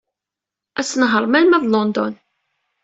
Ad 0.79 0.85
tnehṛemt 0.87 1.35
arma 1.39 1.59
d 1.63 1.65
London. 1.73 2.13